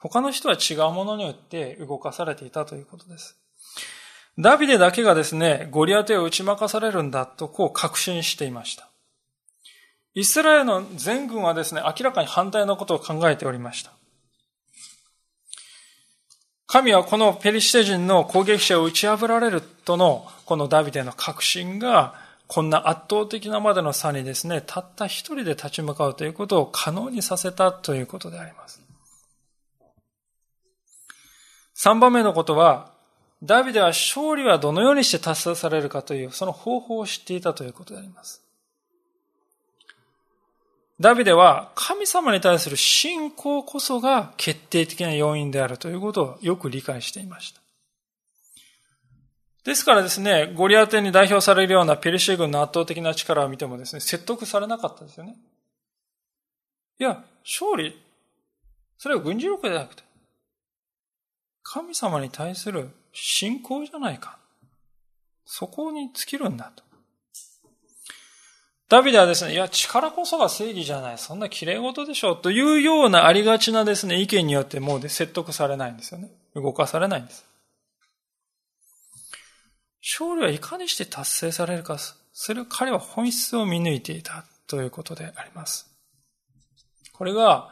[0.00, 3.38] 他の人は違うものによって動かされていたということです。
[4.36, 8.88] ダビデだけがですね、ゴリアテを打ち負かされるんだとこう確信していました。
[10.14, 13.92] イスラエルの全軍はですね、明らかに反対のことを考えておりました。
[16.72, 22.14] 神はこのペリシテ人の攻撃者を打ち破られるとのこのダビデの確信が
[22.46, 28.82] こんな圧倒的なまでの差にですね、たった一人で立ち向かうということを可能にさせたということであります。
[31.74, 32.90] 三番目のことは、
[33.42, 38.41] ダビデは勝利はどのようにして達成されるかという、その方法を知っていたということであります。
[41.02, 47.60] ダビデは神様に対する信仰こそが決定的な要因であるということをよく理解していました。
[49.64, 55.34] ですからですね、ゴリアテに代表されるようなペルシェ軍の圧倒的な力を見てもですね、説得されなかったですよね。
[57.00, 58.00] いや、勝利、
[58.96, 60.04] それは軍事力ではなくて、
[61.64, 64.38] 神様に対する信仰じゃないか。
[65.44, 66.84] そこに尽きるんだと。
[68.92, 71.18] ダビデはですね、いや、力こそが正義じゃない。
[71.18, 72.36] そんな綺麗事でしょう。
[72.36, 76.28] というようなありがちなですね、意見によってもうね説得されないんですよね。
[76.54, 77.42] 動かされないんです。
[80.18, 81.96] 勝利はいかにして達成されるか、
[82.34, 85.90] それを彼は本質を見抜いていたということであります。
[87.14, 87.70] これが、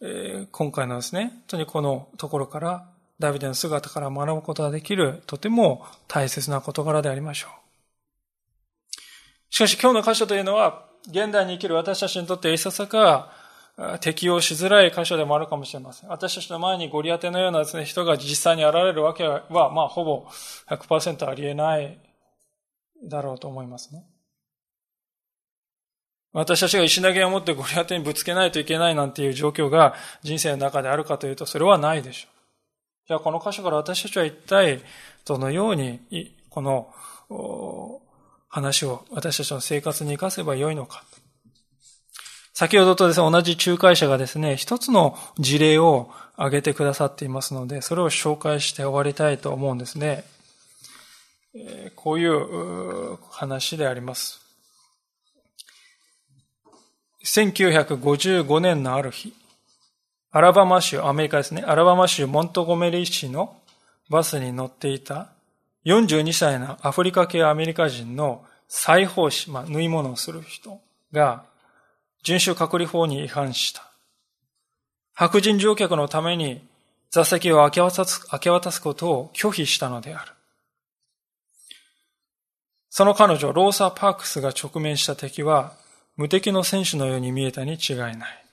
[0.00, 7.67] えー、今回のですね、本当にこのところからダビデの姿から学ぶことができる、とても大切な事柄でありましょう。
[9.50, 13.32] しかし今日の箇所というのは、現代に生きる私たちにとっていささか
[14.00, 16.10] 適用しづらい箇所でもあるかもしれません。
[16.10, 20.26] 私たちの前にゴリアテのようなですね、人が実際に現れるわけは、まあ、ほぼ
[20.68, 21.98] 100%ありえない
[23.08, 24.04] だろうと思いますね。
[26.32, 32.34] 私たちが石投げを持ってゴリアテにぶつけないといけないなんていう状況が人生の中であるかというと、それはないでしょう。
[33.08, 34.82] じゃあこの箇所から私たちは一体
[35.24, 36.00] どのように
[36.50, 36.92] この
[38.58, 41.04] 話を私たちの生活に活かせばよいのか。
[42.52, 50.24] 先ほどとですね、同じ仲介者がですね、一つの事例を挙げてくださっていますので、それを紹介して終わりたいと思うんですね。
[51.94, 54.40] こういう話であります。
[57.24, 59.32] 1955年のある日、
[60.30, 63.56] アラバマ州、アメリカですね、アラバマ州モントゴメリー市の
[64.08, 65.28] バスに乗っていた
[65.84, 70.80] 42歳のアフリカ系アメリカ人の裁縫師、まあ、縫い物をする人
[71.12, 71.44] が
[72.22, 73.90] 人種隔離法に違反した。
[75.14, 76.62] 白人乗客のために
[77.10, 80.32] 座席を明け渡す明け渡すことを拒否したのである。
[82.90, 85.72] その彼女、ローサ・パークスが直面した敵は
[86.16, 88.44] 無敵の選手のように見えたに違いない。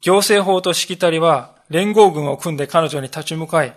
[0.00, 3.76] 行政法としきたりは連合軍を組んで彼女に立ち向かい、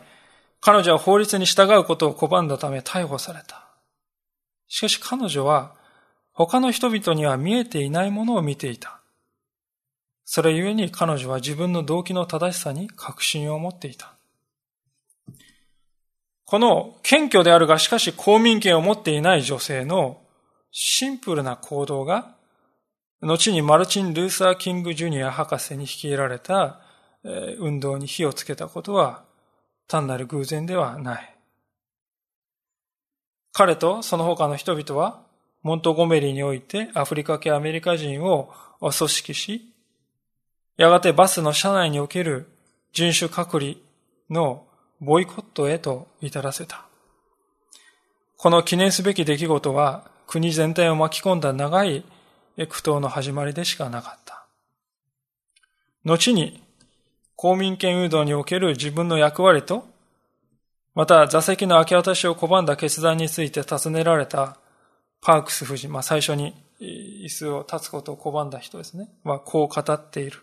[0.62, 3.66] 彼女は法律に従うことを拒んだため逮捕された。
[4.68, 5.76] しかし彼女は
[6.34, 9.01] 他の人々には見えていないものを見ていた。
[10.24, 14.13] それゆえに彼女は自分の動機の正しさに確信を持っていた。
[16.45, 20.22] この謙虚であるがしかし公民権を持っていない女性の
[20.72, 22.36] シンプルな行動が
[23.22, 26.80] 後にマルチン・ルーサー・キング・ジュニア博士に率いられた
[27.24, 29.24] 運動に火をつけたことは
[29.88, 31.37] 単なる偶然ではない。
[33.58, 35.20] 彼とその他の人々は
[35.64, 39.74] モントゴメリにおいてアフリカ系アメリカ人を組織し、
[40.78, 42.45] やがてバスの車内における
[42.93, 43.74] 人種隔離
[44.30, 44.64] の
[45.01, 46.86] ボイコットへと至らせた。
[48.38, 52.05] この記念すべき出来事は国全体を巻き込んだ長い
[52.58, 54.45] 苦闘の始まりでしかなかった。
[56.05, 56.62] 後に、
[57.36, 59.88] 公民権運動における自分の役割と、
[60.98, 64.58] また座席の明け渡しを拒んだ決断について尋ねられた
[65.22, 69.08] パークス夫人、まあ最初に椅子を立つことを拒んだ人ですね。
[69.24, 70.39] はこう語っている。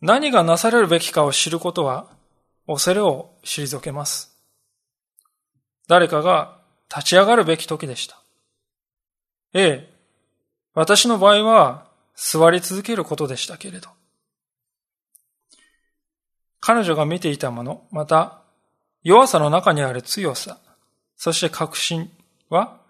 [0.00, 2.06] 何がなされるべきかを知ることは、
[2.66, 4.34] 恐れを退けます。
[5.86, 8.18] 誰かが立ち上がるべき時でした。
[9.52, 9.94] ええ、
[10.72, 13.90] 私の場合は座り続けることでしたけれど。
[16.66, 18.40] 彼女が見ていたもの、また
[19.02, 20.56] 弱さの中にある強さ、
[21.14, 22.10] そして確信
[22.48, 22.80] は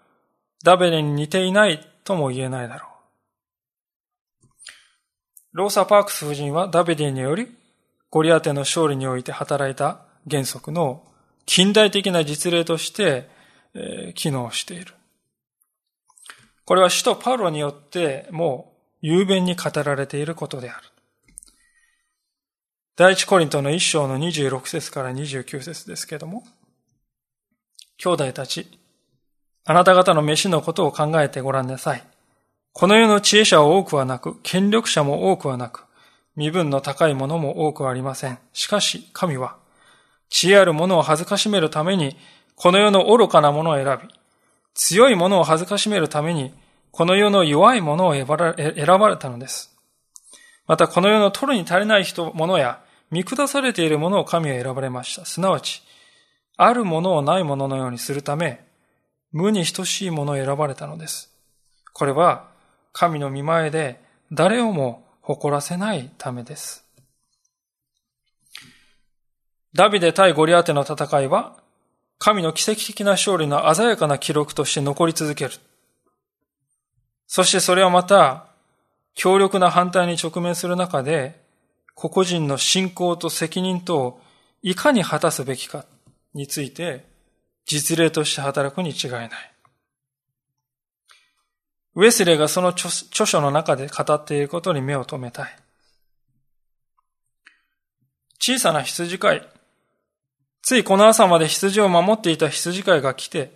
[0.63, 2.87] ダベデに似ていないとも言えないだろ
[4.43, 4.47] う。
[5.51, 7.53] ローサ・パークス夫人はダベデにより
[8.09, 9.99] ゴリアテの勝利において働いた
[10.29, 11.03] 原則の
[11.45, 13.29] 近代的な実例として、
[14.15, 14.93] 機能している。
[16.63, 18.71] これは首都パウロによっても
[19.03, 20.94] う雄弁に語られていることである。
[22.97, 26.45] 第一コリントの一章の26節から29節ですけれども、
[27.97, 28.79] 兄弟たち、
[29.65, 32.03] あなた方の飯のことを考えてごらんなさい。
[32.71, 35.83] この世の知恵者は多くはなく、権力者も多くはなく、
[36.37, 38.39] 身分の高いものも多くはありません。
[38.53, 39.57] しかし、神は、
[40.29, 42.15] 知恵ある者を恥ずかしめるために、
[42.55, 44.07] この世の愚かなものを選び、
[44.73, 46.53] 強いものを恥ずかしめるために、
[46.91, 49.75] この世の弱いものを選ばれたのです。
[50.65, 52.84] また、この世の取るに足りない人、ものや、
[53.15, 55.23] 見下されているものを神は選ばれました。
[55.23, 55.81] すなわち、
[56.57, 58.65] あるものをないもののようにするため、
[59.31, 61.33] 無に等しいものを選ばれたのです。
[61.93, 62.49] これは、
[62.91, 64.01] 神の見前で
[64.33, 66.83] 誰をも誇らせないためです。
[69.73, 71.55] ダビデ対ゴリアテの戦いは、
[72.17, 75.53] 神の奇跡的な勝利の鮮やかな記録として残り続ける。
[77.27, 78.47] そしてそれはまた、
[79.13, 81.44] 強力な反対に直面する中で、
[81.95, 84.21] 個々人の信仰と責任と
[84.61, 85.85] いかに果たすべきか
[86.33, 87.05] について、
[87.65, 89.29] 実例として働くに違いない。
[91.95, 95.55] ウェスレーがその著書の中で語っていることに目を留めたい。
[98.37, 99.47] 小さな羊飼い。
[100.61, 103.51] ついこの朝まで羊を守っていた羊飼いが来て、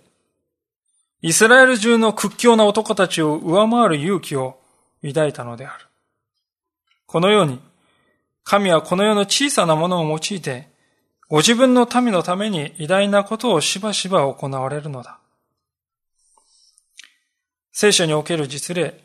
[1.20, 4.58] イスラエル中の屈強な男たちを上回る勇気を
[5.06, 5.86] 抱いたのである。
[7.06, 7.60] このように、
[8.50, 10.66] 神はこの世の小さなものを用いて、
[11.28, 15.20] ご自分の民のために偉大なことをしばしば行われるのだ。
[17.70, 18.98] 聖書における実例、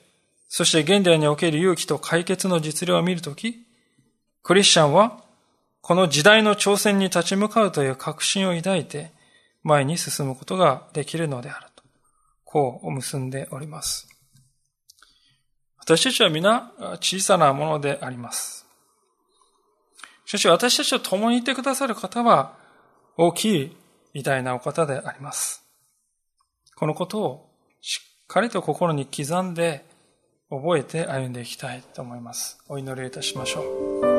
[0.48, 3.68] そして現代における勇気と解決の実例を見るとき、
[4.42, 5.22] クリスチャンは
[5.80, 9.12] この時代の挑戦に立ち向かうという確信を抱いて
[9.62, 11.84] 前に進むことができるのであると、
[12.46, 14.08] こう結んでおります。
[15.78, 18.65] 私たちは皆小さなものであります。
[20.26, 22.58] しかし私たちと共にいてくださる方は
[23.18, 23.78] 大きい
[24.14, 25.64] 偉大なお方であります。
[26.76, 27.50] このことを
[27.82, 29.86] しっかりと心に刻んで
[30.50, 32.58] 覚えて歩んでいきたいと思います。
[32.68, 33.62] お祈りいたしましょ
[34.12, 34.15] う。